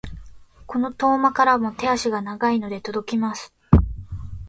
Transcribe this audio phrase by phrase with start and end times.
[0.65, 3.53] この遠間からも手足が長いので届きます。